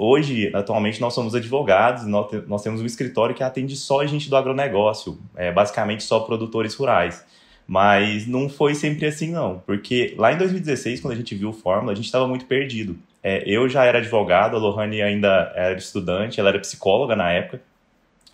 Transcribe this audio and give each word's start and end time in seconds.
Hoje, 0.00 0.52
atualmente, 0.54 1.00
nós 1.00 1.12
somos 1.12 1.34
advogados, 1.34 2.06
nós 2.06 2.62
temos 2.62 2.80
um 2.80 2.86
escritório 2.86 3.34
que 3.34 3.42
atende 3.42 3.74
só 3.74 4.06
gente 4.06 4.30
do 4.30 4.36
agronegócio, 4.36 5.18
é, 5.34 5.50
basicamente 5.50 6.04
só 6.04 6.20
produtores 6.20 6.72
rurais. 6.76 7.24
Mas 7.66 8.24
não 8.24 8.48
foi 8.48 8.76
sempre 8.76 9.06
assim, 9.06 9.32
não. 9.32 9.58
Porque 9.66 10.14
lá 10.16 10.32
em 10.32 10.38
2016, 10.38 11.00
quando 11.00 11.14
a 11.14 11.16
gente 11.16 11.34
viu 11.34 11.50
o 11.50 11.52
Fórmula, 11.52 11.92
a 11.92 11.94
gente 11.96 12.04
estava 12.04 12.28
muito 12.28 12.46
perdido. 12.46 12.96
É, 13.22 13.42
eu 13.44 13.68
já 13.68 13.84
era 13.84 13.98
advogado, 13.98 14.56
a 14.56 14.58
Lohane 14.60 15.02
ainda 15.02 15.52
era 15.56 15.76
estudante, 15.76 16.38
ela 16.38 16.50
era 16.50 16.60
psicóloga 16.60 17.16
na 17.16 17.32
época. 17.32 17.60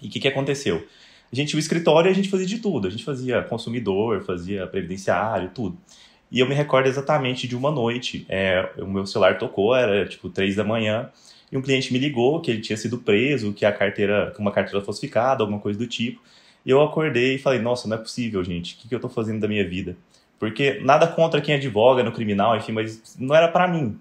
E 0.03 0.09
o 0.09 0.11
que, 0.11 0.21
que 0.21 0.29
aconteceu? 0.29 0.87
A 1.33 1.35
gente, 1.35 1.57
o 1.57 1.59
escritório, 1.59 2.11
a 2.11 2.15
gente 2.15 2.29
fazia 2.29 2.46
de 2.46 2.59
tudo. 2.59 2.87
A 2.87 2.91
gente 2.91 3.05
fazia 3.05 3.43
consumidor, 3.43 4.23
fazia 4.23 4.67
previdenciário, 4.67 5.51
tudo. 5.55 5.79
E 6.31 6.41
eu 6.41 6.49
me 6.49 6.55
recordo 6.55 6.89
exatamente 6.89 7.49
de 7.49 7.57
uma 7.57 7.71
noite. 7.71 8.27
É, 8.29 8.69
o 8.79 8.87
meu 8.87 9.07
celular 9.07 9.39
tocou, 9.39 9.75
era 9.75 10.07
tipo 10.07 10.29
três 10.29 10.57
da 10.57 10.62
manhã, 10.62 11.11
e 11.55 11.57
um 11.57 11.62
cliente 11.62 11.93
me 11.93 12.00
ligou 12.00 12.41
que 12.41 12.50
ele 12.50 12.61
tinha 12.61 12.77
sido 12.77 12.98
preso, 12.98 13.52
que 13.52 13.64
a 13.64 13.71
carteira, 13.71 14.32
que 14.35 14.40
uma 14.40 14.50
carteira 14.50 14.85
falsificada, 14.85 15.45
alguma 15.45 15.61
coisa 15.61 15.79
do 15.79 15.86
tipo. 15.86 16.21
E 16.67 16.71
eu 16.71 16.82
acordei 16.82 17.36
e 17.36 17.39
falei, 17.39 17.61
nossa, 17.61 17.86
não 17.86 17.96
é 17.96 18.00
possível, 18.00 18.43
gente. 18.43 18.75
O 18.75 18.79
que, 18.79 18.89
que 18.89 18.95
eu 18.95 18.99
tô 18.99 19.08
fazendo 19.08 19.40
da 19.40 19.46
minha 19.46 19.67
vida? 19.67 19.96
Porque 20.36 20.81
nada 20.82 21.07
contra 21.07 21.40
quem 21.40 21.54
advoga 21.54 22.03
no 22.03 22.11
criminal, 22.11 22.57
enfim, 22.57 22.72
mas 22.72 23.17
não 23.21 23.32
era 23.32 23.46
para 23.46 23.68
mim. 23.68 23.96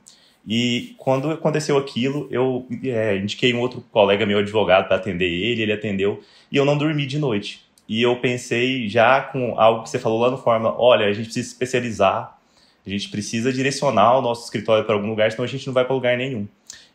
E 0.47 0.95
quando 0.97 1.29
aconteceu 1.29 1.77
aquilo, 1.77 2.27
eu 2.31 2.65
é, 2.85 3.17
indiquei 3.17 3.53
um 3.53 3.59
outro 3.59 3.85
colega 3.91 4.25
meu 4.25 4.39
advogado 4.39 4.87
para 4.87 4.95
atender 4.95 5.29
ele, 5.29 5.61
ele 5.61 5.73
atendeu, 5.73 6.23
e 6.51 6.57
eu 6.57 6.65
não 6.65 6.75
dormi 6.75 7.05
de 7.05 7.19
noite. 7.19 7.63
E 7.87 8.01
eu 8.01 8.15
pensei 8.15 8.89
já 8.89 9.21
com 9.21 9.59
algo 9.59 9.83
que 9.83 9.91
você 9.91 9.99
falou 9.99 10.19
lá 10.19 10.31
no 10.31 10.39
Fórmula, 10.39 10.73
olha, 10.75 11.05
a 11.05 11.13
gente 11.13 11.25
precisa 11.25 11.47
especializar, 11.47 12.35
a 12.83 12.89
gente 12.89 13.09
precisa 13.09 13.53
direcionar 13.53 14.17
o 14.17 14.21
nosso 14.23 14.43
escritório 14.45 14.83
para 14.85 14.95
algum 14.95 15.07
lugar, 15.07 15.31
senão 15.31 15.45
a 15.45 15.47
gente 15.47 15.67
não 15.67 15.73
vai 15.73 15.85
para 15.85 15.93
lugar 15.93 16.17
nenhum. 16.17 16.47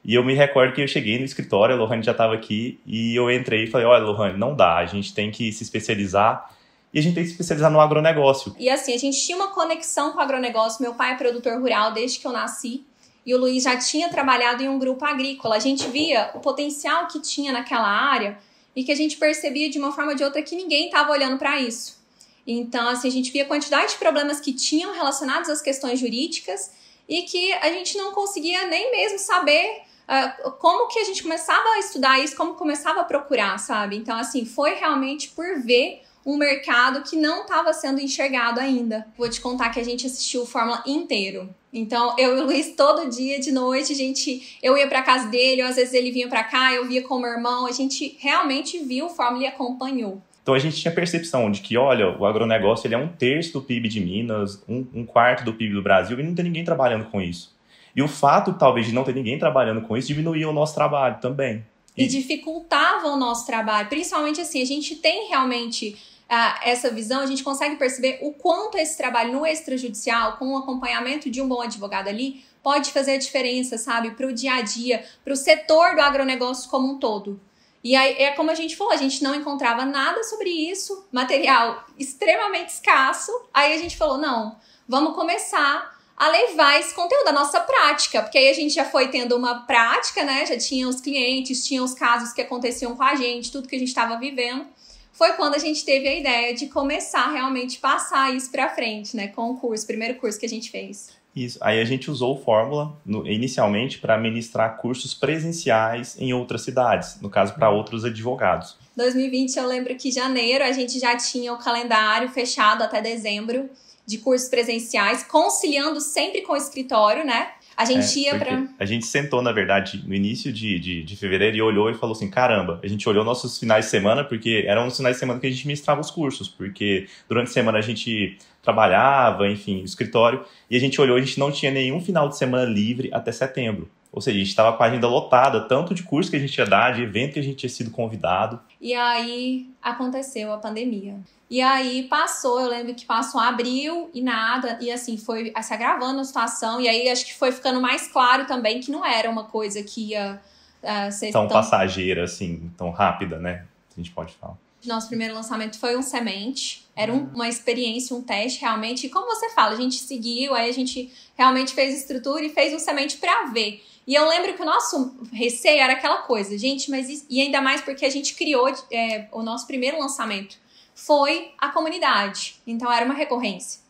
E 0.05 0.15
eu 0.15 0.25
me 0.25 0.35
recordo 0.35 0.75
que 0.75 0.81
eu 0.81 0.89
cheguei 0.89 1.19
no 1.19 1.25
escritório, 1.25 1.75
a 1.75 1.79
Lohane 1.79 2.03
já 2.03 2.13
estava 2.13 2.35
aqui, 2.35 2.81
e 2.87 3.15
eu 3.15 3.31
entrei 3.31 3.65
e 3.65 3.67
falei: 3.67 3.87
olha, 3.87 4.05
Lohane, 4.05 4.39
não 4.39 4.55
dá, 4.55 4.77
a 4.77 4.87
gente 4.87 5.13
tem 5.13 5.31
que 5.31 5.53
se 5.53 5.63
especializar. 5.63 6.51
E 6.93 6.99
a 6.99 7.03
gente 7.03 7.15
tem 7.15 7.23
que 7.23 7.29
se 7.29 7.35
especializar 7.35 7.71
no 7.71 7.81
agronegócio. 7.81 8.57
E 8.59 8.71
assim, 8.71 8.95
a 8.95 8.99
gente 8.99 9.21
tinha 9.21 9.37
uma 9.37 9.49
conexão 9.49 10.13
com 10.13 10.19
o 10.19 10.21
agronegócio. 10.23 10.81
Meu 10.81 10.95
pai 10.95 11.13
é 11.13 11.17
produtor 11.17 11.61
rural 11.61 11.93
desde 11.93 12.19
que 12.19 12.27
eu 12.27 12.33
nasci. 12.33 12.85
E 13.27 13.35
o 13.35 13.39
Luiz 13.39 13.65
já 13.65 13.77
tinha 13.77 14.09
trabalhado 14.09 14.63
em 14.63 14.69
um 14.71 14.79
grupo 14.79 15.05
agrícola. 15.05 15.57
A 15.57 15.59
gente 15.59 15.87
via 15.89 16.31
o 16.33 16.41
potencial 16.41 17.07
que 17.07 17.21
tinha 17.21 17.53
naquela 17.53 17.87
área 17.87 18.39
e 18.75 18.83
que 18.83 18.91
a 18.91 18.95
gente 18.95 19.19
percebia 19.19 19.69
de 19.69 19.79
uma 19.79 19.93
forma 19.93 20.13
ou 20.13 20.17
de 20.17 20.25
outra 20.25 20.41
que 20.41 20.57
ninguém 20.57 20.87
estava 20.87 21.13
olhando 21.13 21.37
para 21.37 21.61
isso. 21.61 21.99
Então, 22.47 22.89
assim, 22.89 23.09
a 23.09 23.11
gente 23.11 23.31
via 23.31 23.43
a 23.43 23.47
quantidade 23.47 23.93
de 23.93 23.99
problemas 23.99 24.41
que 24.41 24.55
tinham 24.55 24.95
relacionados 24.95 25.51
às 25.51 25.61
questões 25.61 26.01
jurídicas 26.01 26.71
e 27.09 27.23
que 27.23 27.53
a 27.55 27.73
gente 27.73 27.97
não 27.97 28.13
conseguia 28.13 28.67
nem 28.67 28.91
mesmo 28.91 29.19
saber 29.19 29.83
uh, 30.09 30.51
como 30.53 30.89
que 30.89 30.99
a 30.99 31.05
gente 31.05 31.23
começava 31.23 31.69
a 31.71 31.79
estudar 31.79 32.19
isso, 32.19 32.37
como 32.37 32.55
começava 32.55 33.01
a 33.01 33.05
procurar, 33.05 33.59
sabe? 33.59 33.97
Então, 33.97 34.17
assim, 34.17 34.45
foi 34.45 34.75
realmente 34.75 35.29
por 35.29 35.61
ver 35.61 36.03
um 36.27 36.37
mercado 36.37 37.03
que 37.03 37.17
não 37.17 37.43
estava 37.43 37.73
sendo 37.73 38.01
enxergado 38.01 38.61
ainda. 38.61 39.07
Vou 39.17 39.31
te 39.31 39.41
contar 39.41 39.71
que 39.71 39.81
a 39.81 39.85
gente 39.85 40.07
assistiu 40.07 40.43
o 40.43 40.47
Fórmula 40.47 40.83
inteiro. 40.87 41.49
Então, 41.73 42.15
eu 42.19 42.37
e 42.37 42.41
o 42.41 42.45
Luiz, 42.45 42.75
todo 42.77 43.09
dia 43.09 43.41
de 43.41 43.51
noite, 43.51 43.93
a 43.93 43.97
gente, 43.97 44.59
eu 44.63 44.77
ia 44.77 44.87
para 44.87 45.03
casa 45.03 45.29
dele, 45.29 45.63
ou 45.63 45.69
às 45.69 45.77
vezes 45.77 45.95
ele 45.95 46.11
vinha 46.11 46.29
para 46.29 46.45
cá, 46.45 46.73
eu 46.73 46.87
via 46.87 47.03
com 47.03 47.19
meu 47.19 47.31
irmão, 47.31 47.67
a 47.67 47.73
gente 47.73 48.17
realmente 48.19 48.79
viu 48.79 49.07
o 49.07 49.11
Fórmula 49.11 49.45
e 49.45 49.47
acompanhou. 49.47 50.23
Então 50.49 50.55
a 50.55 50.59
gente 50.59 50.81
tinha 50.81 50.91
percepção 50.91 51.51
de 51.51 51.61
que, 51.61 51.77
olha, 51.77 52.17
o 52.19 52.25
agronegócio 52.25 52.87
ele 52.87 52.95
é 52.95 52.99
um 52.99 53.07
terço 53.07 53.53
do 53.53 53.61
PIB 53.61 53.87
de 53.87 54.01
Minas, 54.01 54.65
um, 54.67 54.87
um 54.95 55.05
quarto 55.05 55.45
do 55.45 55.53
PIB 55.53 55.75
do 55.75 55.83
Brasil, 55.83 56.19
e 56.19 56.23
não 56.23 56.35
tem 56.35 56.43
ninguém 56.43 56.65
trabalhando 56.65 57.05
com 57.11 57.21
isso. 57.21 57.55
E 57.95 58.01
o 58.01 58.09
fato, 58.09 58.55
talvez, 58.55 58.87
de 58.87 58.95
não 58.95 59.05
ter 59.05 59.15
ninguém 59.15 59.39
trabalhando 59.39 59.83
com 59.83 59.95
isso 59.95 60.09
diminuía 60.09 60.49
o 60.49 60.53
nosso 60.55 60.75
trabalho 60.75 61.21
também. 61.21 61.67
E, 61.95 62.05
e 62.05 62.07
dificultava 62.07 63.09
o 63.09 63.19
nosso 63.19 63.45
trabalho. 63.45 63.91
Principalmente 63.91 64.41
assim, 64.41 64.63
a 64.63 64.65
gente 64.65 64.97
tem 64.97 65.29
realmente 65.29 65.99
uh, 66.31 66.59
essa 66.65 66.91
visão, 66.91 67.21
a 67.21 67.27
gente 67.27 67.45
consegue 67.45 67.77
perceber 67.77 68.21
o 68.23 68.33
quanto 68.33 68.79
esse 68.79 68.97
trabalho 68.97 69.35
no 69.35 69.45
extrajudicial, 69.45 70.39
com 70.39 70.55
o 70.55 70.57
acompanhamento 70.57 71.29
de 71.29 71.43
um 71.43 71.47
bom 71.47 71.61
advogado 71.61 72.09
ali, 72.09 72.43
pode 72.63 72.91
fazer 72.91 73.13
a 73.13 73.19
diferença, 73.19 73.77
sabe, 73.77 74.13
para 74.13 74.27
o 74.27 74.33
dia 74.33 74.55
a 74.55 74.63
dia, 74.63 75.05
para 75.23 75.35
o 75.35 75.37
setor 75.37 75.95
do 75.95 76.01
agronegócio 76.01 76.71
como 76.71 76.95
um 76.95 76.99
todo. 76.99 77.39
E 77.89 77.97
aí 77.97 78.17
é 78.19 78.33
como 78.33 78.51
a 78.51 78.55
gente 78.55 78.77
falou, 78.77 78.93
a 78.93 78.99
gente 78.99 79.23
não 79.23 79.35
encontrava 79.35 79.83
nada 79.83 80.23
sobre 80.23 80.51
isso, 80.51 81.07
material 81.11 81.87
extremamente 81.99 82.69
escasso. 82.69 83.33
Aí 83.53 83.73
a 83.73 83.79
gente 83.79 83.97
falou: 83.97 84.19
não, 84.19 84.59
vamos 84.87 85.15
começar 85.15 85.99
a 86.15 86.29
levar 86.29 86.79
esse 86.79 86.93
conteúdo 86.93 87.25
da 87.25 87.33
nossa 87.33 87.61
prática, 87.61 88.21
porque 88.21 88.37
aí 88.37 88.51
a 88.51 88.53
gente 88.53 88.75
já 88.75 88.85
foi 88.85 89.09
tendo 89.09 89.35
uma 89.35 89.61
prática, 89.61 90.23
né? 90.23 90.45
Já 90.45 90.59
tinha 90.59 90.87
os 90.87 91.01
clientes, 91.01 91.67
tinha 91.67 91.83
os 91.83 91.95
casos 91.95 92.35
que 92.35 92.43
aconteciam 92.43 92.95
com 92.95 93.03
a 93.03 93.15
gente, 93.15 93.51
tudo 93.51 93.67
que 93.67 93.77
a 93.77 93.79
gente 93.79 93.89
estava 93.89 94.19
vivendo. 94.19 94.67
Foi 95.11 95.33
quando 95.33 95.55
a 95.55 95.59
gente 95.59 95.83
teve 95.83 96.07
a 96.07 96.15
ideia 96.15 96.53
de 96.53 96.67
começar 96.67 97.31
realmente 97.31 97.79
passar 97.79 98.37
isso 98.37 98.51
para 98.51 98.69
frente, 98.69 99.17
né? 99.17 99.29
Com 99.29 99.53
o 99.53 99.57
curso, 99.57 99.87
primeiro 99.87 100.17
curso 100.17 100.39
que 100.39 100.45
a 100.45 100.51
gente 100.51 100.71
fez. 100.71 101.09
Isso. 101.35 101.59
Aí 101.61 101.81
a 101.81 101.85
gente 101.85 102.11
usou 102.11 102.37
o 102.37 102.43
Fórmula 102.43 102.97
no, 103.05 103.27
inicialmente 103.27 103.99
para 103.99 104.19
ministrar 104.19 104.77
cursos 104.79 105.15
presenciais 105.15 106.17
em 106.19 106.33
outras 106.33 106.63
cidades, 106.63 107.21
no 107.21 107.31
caso 107.31 107.55
para 107.55 107.71
outros 107.71 108.05
advogados. 108.05 108.77
2020 108.97 109.57
eu 109.57 109.67
lembro 109.67 109.95
que 109.95 110.11
janeiro 110.11 110.65
a 110.65 110.73
gente 110.73 110.99
já 110.99 111.17
tinha 111.17 111.53
o 111.53 111.59
calendário 111.59 112.29
fechado 112.29 112.83
até 112.83 113.01
dezembro 113.01 113.71
de 114.05 114.19
cursos 114.19 114.49
presenciais, 114.49 115.23
conciliando 115.23 116.01
sempre 116.01 116.41
com 116.41 116.55
o 116.55 116.57
escritório, 116.57 117.25
né? 117.25 117.53
A 117.79 117.85
gente 117.85 118.19
é, 118.19 118.33
ia 118.33 118.37
para. 118.37 118.67
A 118.77 118.85
gente 118.85 119.07
sentou, 119.07 119.41
na 119.41 119.53
verdade, 119.53 120.03
no 120.05 120.13
início 120.13 120.53
de, 120.53 120.81
de, 120.81 121.05
de, 121.05 121.17
fevereiro 121.17 121.57
e 121.57 121.63
olhou 121.63 121.89
e 121.89 121.95
falou 121.95 122.13
assim: 122.13 122.29
caramba, 122.29 122.81
a 122.83 122.89
gente 122.89 123.09
olhou 123.09 123.25
nossos 123.25 123.57
finais 123.57 123.85
de 123.85 123.91
semana, 123.93 124.25
porque 124.25 124.65
eram 124.67 124.89
os 124.89 124.97
finais 124.97 125.15
de 125.15 125.21
semana 125.21 125.39
que 125.39 125.47
a 125.47 125.51
gente 125.51 125.65
ministrava 125.65 126.01
os 126.01 126.11
cursos, 126.11 126.49
porque 126.49 127.07
durante 127.29 127.51
a 127.51 127.53
semana 127.53 127.79
a 127.79 127.81
gente 127.81 128.37
trabalhava, 128.61 129.47
enfim, 129.47 129.79
no 129.79 129.85
escritório, 129.85 130.45
e 130.69 130.77
a 130.77 130.81
gente 130.81 131.01
olhou, 131.01 131.17
a 131.17 131.21
gente 131.21 131.39
não 131.39 131.53
tinha 131.53 131.71
nenhum 131.71 132.01
final 132.01 132.29
de 132.29 132.37
semana 132.37 132.69
livre 132.69 133.11
até 133.13 133.31
setembro. 133.31 133.89
Ou 134.11 134.21
seja, 134.21 134.37
a 134.37 134.39
gente 134.41 134.49
estava 134.49 134.77
com 134.77 134.83
a 134.83 134.87
agenda 134.87 135.07
lotada, 135.07 135.61
tanto 135.61 135.95
de 135.95 136.03
curso 136.03 136.31
que 136.31 136.37
a 136.37 136.41
gente 136.41 136.57
ia 136.57 136.65
dar, 136.65 136.95
de 136.95 137.03
evento 137.03 137.35
que 137.35 137.41
a 137.41 137.43
gente 137.43 137.57
tinha 137.57 137.71
sido 137.71 137.91
convidado. 137.91 138.59
E 138.81 138.95
aí 138.95 139.69
aconteceu 139.83 140.53
a 140.53 140.57
pandemia. 140.57 141.17
E 141.51 141.61
aí 141.61 142.05
passou, 142.05 142.61
eu 142.61 142.69
lembro 142.69 142.95
que 142.95 143.05
passou 143.05 143.41
abril 143.41 144.11
e 144.13 144.23
nada, 144.23 144.79
e 144.81 144.91
assim, 144.91 145.17
foi 145.17 145.53
se 145.63 145.75
agravando 145.75 146.21
a 146.21 146.25
situação, 146.25 146.81
e 146.81 146.89
aí 146.89 147.09
acho 147.09 147.25
que 147.25 147.35
foi 147.35 147.53
ficando 147.53 147.81
mais 147.81 148.07
claro 148.09 148.47
também 148.47 148.81
que 148.81 148.91
não 148.91 149.05
era 149.05 149.31
uma 149.31 149.45
coisa 149.45 149.83
que 149.83 150.11
ia 150.11 150.41
uh, 150.83 151.13
ser 151.13 151.33
tão, 151.33 151.47
tão 151.47 151.57
passageira, 151.57 152.25
assim, 152.25 152.71
tão 152.77 152.91
rápida, 152.91 153.39
né? 153.39 153.65
A 153.97 154.01
gente 154.01 154.11
pode 154.11 154.35
falar. 154.35 154.57
Nosso 154.85 155.09
primeiro 155.09 155.35
lançamento 155.35 155.79
foi 155.79 155.97
um 155.97 156.03
semente, 156.03 156.87
era 156.95 157.13
um, 157.13 157.29
uma 157.35 157.49
experiência, 157.49 158.15
um 158.15 158.23
teste 158.23 158.61
realmente. 158.61 159.07
E 159.07 159.11
como 159.11 159.27
você 159.27 159.51
fala, 159.51 159.73
a 159.73 159.77
gente 159.77 159.97
seguiu, 159.97 160.55
aí 160.55 160.69
a 160.69 160.73
gente 160.73 161.13
realmente 161.37 161.75
fez 161.75 161.99
estrutura 161.99 162.45
e 162.45 162.51
fez 162.51 162.73
um 162.73 162.79
semente 162.79 163.17
para 163.17 163.47
ver. 163.47 163.83
E 164.09 164.15
eu 164.15 164.27
lembro 164.27 164.55
que 164.55 164.63
o 164.63 164.65
nosso 164.65 165.15
receio 165.31 165.83
era 165.83 165.93
aquela 165.93 166.23
coisa, 166.23 166.57
gente, 166.57 166.91
mas 166.91 167.27
e 167.29 167.43
ainda 167.43 167.61
mais 167.61 167.83
porque 167.83 168.07
a 168.07 168.11
gente 168.11 168.33
criou 168.33 168.67
é, 168.91 169.29
o 169.31 169.43
nosso 169.43 169.67
primeiro 169.67 170.01
lançamento 170.01 170.57
foi 170.95 171.53
a 171.59 171.69
comunidade. 171.69 172.57
Então 172.67 172.91
era 172.91 173.05
uma 173.05 173.13
recorrência. 173.13 173.81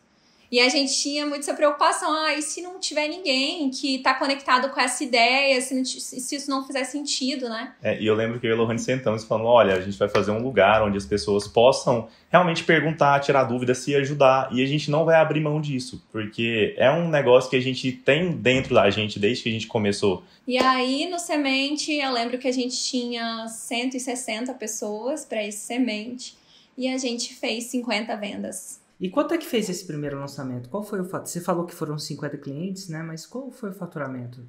E 0.51 0.59
a 0.59 0.67
gente 0.67 0.91
tinha 0.99 1.27
muito 1.27 1.41
essa 1.41 1.53
preocupação, 1.53 2.11
ah, 2.11 2.33
e 2.33 2.41
se 2.41 2.61
não 2.61 2.79
tiver 2.79 3.07
ninguém 3.07 3.69
que 3.69 3.97
está 3.97 4.15
conectado 4.15 4.69
com 4.69 4.79
essa 4.79 5.03
ideia, 5.03 5.61
se, 5.61 5.75
não, 5.75 5.85
se, 5.85 6.35
isso 6.35 6.49
não 6.49 6.65
fizer 6.65 6.83
sentido, 6.85 7.47
né? 7.47 7.73
É, 7.83 8.01
e 8.01 8.07
eu 8.07 8.15
lembro 8.15 8.39
que 8.39 8.47
eu 8.47 8.51
e 8.51 8.53
a 8.53 8.57
Lohane 8.57 8.79
sentamos 8.79 9.23
falamos, 9.23 9.49
olha, 9.51 9.75
a 9.75 9.81
gente 9.81 9.97
vai 9.97 10.09
fazer 10.09 10.31
um 10.31 10.41
lugar 10.41 10.81
onde 10.81 10.97
as 10.97 11.05
pessoas 11.05 11.47
possam 11.47 12.07
realmente 12.31 12.63
perguntar, 12.63 13.19
tirar 13.19 13.43
dúvidas, 13.43 13.77
se 13.77 13.95
ajudar, 13.95 14.49
e 14.51 14.63
a 14.63 14.65
gente 14.65 14.89
não 14.89 15.05
vai 15.05 15.17
abrir 15.17 15.39
mão 15.39 15.61
disso, 15.61 16.03
porque 16.11 16.73
é 16.77 16.89
um 16.89 17.07
negócio 17.09 17.49
que 17.49 17.55
a 17.55 17.61
gente 17.61 17.91
tem 17.91 18.31
dentro 18.31 18.73
da 18.73 18.89
gente 18.89 19.19
desde 19.19 19.43
que 19.43 19.49
a 19.49 19.51
gente 19.51 19.67
começou. 19.67 20.23
E 20.47 20.57
aí, 20.57 21.07
no 21.07 21.19
Semente, 21.19 21.93
eu 21.93 22.11
lembro 22.11 22.39
que 22.39 22.47
a 22.47 22.51
gente 22.51 22.75
tinha 22.83 23.47
160 23.47 24.51
pessoas 24.55 25.25
para 25.25 25.43
esse 25.45 25.59
Semente, 25.59 26.35
e 26.75 26.87
a 26.87 26.97
gente 26.97 27.35
fez 27.35 27.65
50 27.65 28.15
vendas. 28.15 28.78
E 28.99 29.09
quanto 29.09 29.33
é 29.33 29.37
que 29.37 29.45
fez 29.45 29.69
esse 29.69 29.85
primeiro 29.85 30.19
lançamento? 30.19 30.67
Qual 30.69 30.83
foi 30.83 30.99
o 30.99 31.05
fato? 31.05 31.29
Você 31.29 31.39
falou 31.39 31.65
que 31.65 31.73
foram 31.73 31.97
50 31.97 32.37
clientes, 32.37 32.89
né? 32.89 33.01
Mas 33.01 33.25
qual 33.25 33.49
foi 33.49 33.69
o 33.69 33.73
faturamento? 33.73 34.45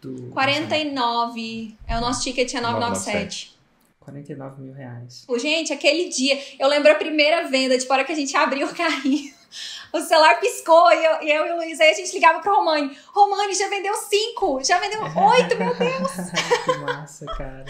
Do 0.00 0.30
49. 0.30 1.76
É 1.86 1.96
o 1.96 2.00
nosso 2.00 2.22
ticket 2.22 2.52
é 2.54 2.60
997. 2.60 3.54
49 4.00 4.62
mil 4.62 4.74
reais. 4.74 5.24
Gente, 5.38 5.72
aquele 5.72 6.08
dia, 6.08 6.38
eu 6.58 6.68
lembro 6.68 6.92
a 6.92 6.96
primeira 6.96 7.48
venda, 7.48 7.78
de 7.78 7.86
hora 7.90 8.04
que 8.04 8.12
a 8.12 8.16
gente 8.16 8.36
abriu 8.36 8.66
o 8.66 8.74
carrinho. 8.74 9.32
O 9.92 10.00
celular 10.00 10.40
piscou 10.40 10.90
e 10.90 11.04
eu, 11.04 11.22
e 11.22 11.30
eu 11.30 11.46
e 11.46 11.52
o 11.52 11.56
Luiz, 11.58 11.78
aí 11.78 11.90
a 11.90 11.94
gente 11.94 12.12
ligava 12.12 12.40
pra 12.40 12.50
Romani. 12.50 12.98
Romani, 13.12 13.54
já 13.54 13.68
vendeu 13.68 13.94
cinco, 13.94 14.60
já 14.64 14.80
vendeu 14.80 15.00
oito, 15.06 15.56
meu 15.56 15.72
Deus. 15.72 16.10
que 16.64 16.78
massa, 16.78 17.24
cara. 17.26 17.64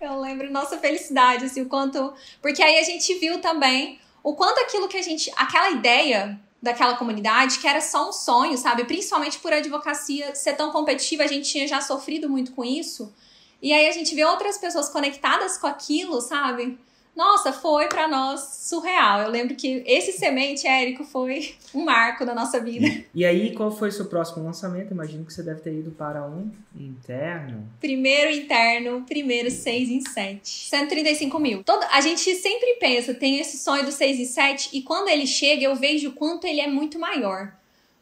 Eu 0.00 0.20
lembro 0.20 0.48
nossa 0.48 0.78
felicidade, 0.78 1.46
assim, 1.46 1.62
o 1.62 1.66
quanto. 1.66 2.14
Porque 2.40 2.62
aí 2.62 2.78
a 2.78 2.84
gente 2.84 3.12
viu 3.18 3.40
também 3.40 3.98
o 4.26 4.34
quanto 4.34 4.58
aquilo 4.58 4.88
que 4.88 4.96
a 4.96 5.02
gente. 5.02 5.32
aquela 5.36 5.70
ideia 5.70 6.36
daquela 6.60 6.96
comunidade, 6.96 7.60
que 7.60 7.68
era 7.68 7.80
só 7.80 8.08
um 8.08 8.12
sonho, 8.12 8.58
sabe? 8.58 8.84
Principalmente 8.84 9.38
por 9.38 9.52
advocacia 9.52 10.34
ser 10.34 10.54
tão 10.54 10.72
competitiva, 10.72 11.22
a 11.22 11.28
gente 11.28 11.48
tinha 11.48 11.68
já 11.68 11.80
sofrido 11.80 12.28
muito 12.28 12.50
com 12.50 12.64
isso. 12.64 13.14
E 13.62 13.72
aí 13.72 13.86
a 13.86 13.92
gente 13.92 14.16
vê 14.16 14.24
outras 14.24 14.58
pessoas 14.58 14.88
conectadas 14.88 15.56
com 15.56 15.68
aquilo, 15.68 16.20
sabe? 16.20 16.76
Nossa, 17.16 17.50
foi 17.50 17.88
para 17.88 18.06
nós 18.06 18.40
surreal. 18.68 19.22
Eu 19.22 19.30
lembro 19.30 19.56
que 19.56 19.82
esse 19.86 20.12
semente, 20.12 20.66
Érico, 20.66 21.02
foi 21.02 21.54
um 21.74 21.82
marco 21.82 22.26
da 22.26 22.34
nossa 22.34 22.60
vida. 22.60 22.86
E 23.14 23.24
aí, 23.24 23.54
qual 23.54 23.70
foi 23.70 23.88
o 23.88 23.92
seu 23.92 24.04
próximo 24.04 24.44
lançamento? 24.44 24.92
Imagino 24.92 25.24
que 25.24 25.32
você 25.32 25.42
deve 25.42 25.62
ter 25.62 25.72
ido 25.72 25.90
para 25.92 26.22
um 26.26 26.50
interno. 26.78 27.66
Primeiro 27.80 28.30
interno, 28.30 29.02
primeiro 29.08 29.50
6 29.50 29.88
em 29.88 30.00
7. 30.02 30.68
135 30.68 31.38
mil. 31.38 31.64
Todo, 31.64 31.82
a 31.90 32.02
gente 32.02 32.34
sempre 32.34 32.74
pensa, 32.74 33.14
tem 33.14 33.38
esse 33.40 33.56
sonho 33.56 33.86
do 33.86 33.92
6 33.92 34.20
em 34.20 34.26
7, 34.26 34.70
e 34.74 34.82
quando 34.82 35.08
ele 35.08 35.26
chega, 35.26 35.64
eu 35.64 35.74
vejo 35.74 36.10
o 36.10 36.12
quanto 36.12 36.46
ele 36.46 36.60
é 36.60 36.66
muito 36.66 36.98
maior. 36.98 37.50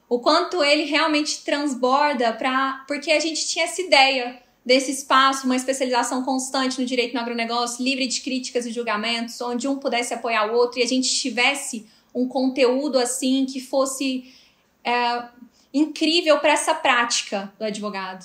O 0.09 0.19
quanto 0.19 0.63
ele 0.63 0.85
realmente 0.85 1.45
transborda 1.45 2.33
para. 2.33 2.85
Porque 2.89 3.11
a 3.13 3.21
gente 3.21 3.47
tinha 3.47 3.65
essa 3.65 3.81
ideia 3.81 4.43
desse 4.65 4.91
espaço, 4.91 5.45
uma 5.45 5.57
especialização 5.57 6.25
constante 6.25 6.81
no 6.81 6.87
direito 6.87 7.15
no 7.15 7.21
agronegócio, 7.21 7.85
livre 7.85 8.07
de 8.07 8.21
críticas 8.21 8.65
e 8.65 8.73
julgamentos, 8.73 9.41
onde 9.41 9.69
um 9.69 9.77
pudesse 9.77 10.15
apoiar 10.15 10.51
o 10.51 10.57
outro 10.57 10.81
e 10.81 10.83
a 10.83 10.87
gente 10.87 11.09
tivesse 11.09 11.87
um 12.15 12.27
conteúdo 12.27 12.99
assim 12.99 13.45
que 13.45 13.61
fosse 13.61 14.33
é, 14.83 15.25
incrível 15.73 16.39
para 16.39 16.53
essa 16.53 16.75
prática 16.75 17.53
do 17.59 17.65
advogado. 17.65 18.25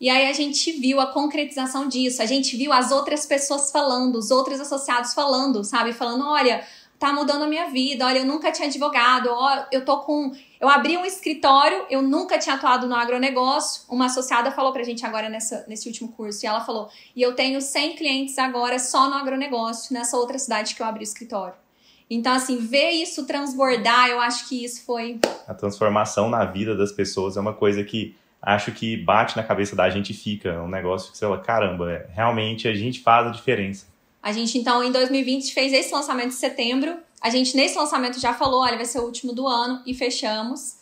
E 0.00 0.08
aí 0.08 0.28
a 0.28 0.32
gente 0.32 0.72
viu 0.72 0.98
a 1.00 1.08
concretização 1.08 1.86
disso, 1.86 2.22
a 2.22 2.26
gente 2.26 2.56
viu 2.56 2.72
as 2.72 2.90
outras 2.90 3.26
pessoas 3.26 3.70
falando, 3.70 4.16
os 4.16 4.30
outros 4.30 4.60
associados 4.60 5.12
falando, 5.12 5.62
sabe? 5.62 5.92
Falando, 5.92 6.26
olha, 6.26 6.66
tá 7.00 7.14
mudando 7.14 7.44
a 7.44 7.46
minha 7.46 7.70
vida, 7.70 8.04
olha, 8.04 8.18
eu 8.18 8.26
nunca 8.26 8.52
tinha 8.52 8.68
advogado, 8.68 9.30
ó, 9.32 9.64
eu 9.72 9.84
tô 9.84 10.00
com 10.00 10.32
eu 10.60 10.68
abri 10.68 10.98
um 10.98 11.06
escritório, 11.06 11.86
eu 11.88 12.02
nunca 12.02 12.38
tinha 12.38 12.54
atuado 12.54 12.86
no 12.86 12.94
agronegócio. 12.94 13.84
Uma 13.88 14.04
associada 14.04 14.52
falou 14.52 14.74
pra 14.74 14.82
gente 14.82 15.06
agora 15.06 15.30
nessa, 15.30 15.64
nesse 15.66 15.88
último 15.88 16.12
curso, 16.12 16.44
e 16.44 16.46
ela 16.46 16.60
falou: 16.60 16.90
e 17.16 17.22
eu 17.22 17.34
tenho 17.34 17.62
100 17.62 17.96
clientes 17.96 18.38
agora 18.38 18.78
só 18.78 19.08
no 19.08 19.16
agronegócio, 19.16 19.94
nessa 19.94 20.18
outra 20.18 20.38
cidade 20.38 20.74
que 20.74 20.82
eu 20.82 20.86
abri 20.86 21.00
o 21.00 21.02
escritório. 21.02 21.54
Então, 22.10 22.34
assim, 22.34 22.58
ver 22.58 22.90
isso 22.90 23.26
transbordar, 23.26 24.08
eu 24.08 24.20
acho 24.20 24.48
que 24.48 24.62
isso 24.62 24.84
foi. 24.84 25.18
A 25.48 25.54
transformação 25.54 26.28
na 26.28 26.44
vida 26.44 26.76
das 26.76 26.92
pessoas 26.92 27.38
é 27.38 27.40
uma 27.40 27.54
coisa 27.54 27.82
que 27.82 28.14
acho 28.42 28.72
que 28.72 28.96
bate 28.96 29.36
na 29.36 29.42
cabeça 29.42 29.74
da 29.74 29.88
gente 29.88 30.10
e 30.10 30.14
fica. 30.14 30.50
É 30.50 30.60
um 30.60 30.68
negócio 30.68 31.10
que 31.10 31.16
você 31.16 31.24
fala, 31.24 31.38
caramba, 31.38 31.90
é, 31.90 32.06
realmente 32.12 32.68
a 32.68 32.74
gente 32.74 33.00
faz 33.00 33.28
a 33.28 33.30
diferença. 33.30 33.89
A 34.22 34.32
gente, 34.32 34.58
então, 34.58 34.82
em 34.84 34.92
2020, 34.92 35.52
fez 35.52 35.72
esse 35.72 35.92
lançamento 35.92 36.28
em 36.28 36.32
setembro. 36.32 36.98
A 37.20 37.30
gente, 37.30 37.56
nesse 37.56 37.76
lançamento, 37.76 38.20
já 38.20 38.34
falou: 38.34 38.60
olha, 38.60 38.76
vai 38.76 38.86
ser 38.86 38.98
o 38.98 39.04
último 39.04 39.32
do 39.32 39.46
ano, 39.46 39.82
e 39.86 39.94
fechamos. 39.94 40.76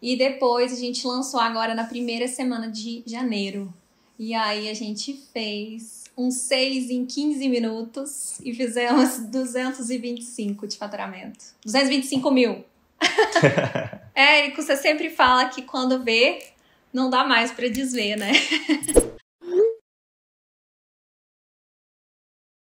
E 0.00 0.16
depois 0.16 0.72
a 0.72 0.76
gente 0.76 1.06
lançou 1.06 1.40
agora 1.40 1.74
na 1.74 1.84
primeira 1.84 2.28
semana 2.28 2.70
de 2.70 3.02
janeiro. 3.06 3.72
E 4.18 4.34
aí 4.34 4.68
a 4.68 4.74
gente 4.74 5.18
fez 5.32 6.04
um 6.16 6.30
6 6.30 6.90
em 6.90 7.04
15 7.04 7.48
minutos 7.48 8.38
e 8.44 8.54
fizemos 8.54 9.18
225 9.30 10.66
de 10.66 10.76
faturamento. 10.76 11.44
225 11.64 12.30
mil. 12.30 12.64
Érico, 14.14 14.62
você 14.62 14.76
sempre 14.76 15.10
fala 15.10 15.46
que 15.46 15.62
quando 15.62 16.04
vê, 16.04 16.50
não 16.92 17.10
dá 17.10 17.24
mais 17.24 17.50
para 17.50 17.68
desver, 17.68 18.16
né? 18.16 18.32